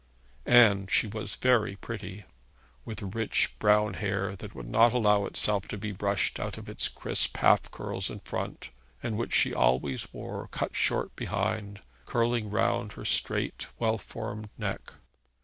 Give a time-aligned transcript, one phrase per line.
[0.47, 2.25] And she was very pretty,
[2.85, 6.87] with rich brown hair that would not allow itself to be brushed out of its
[6.87, 8.71] crisp half curls in front,
[9.03, 14.91] and which she always wore cut short behind, curling round her straight, well formed neck.